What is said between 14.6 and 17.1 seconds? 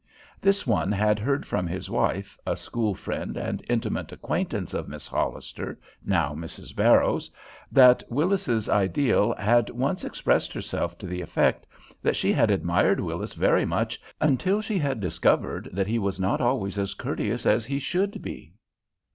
had discovered that he was not always as